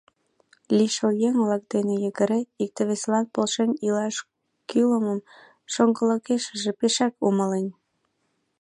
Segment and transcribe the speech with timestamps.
[0.77, 4.15] Лишыл еҥ-влак дене йыгыре, икте-весылан полшен илаш
[4.69, 5.19] кӱлмым
[5.73, 7.67] шоҥгылыкешыже пешак умылен.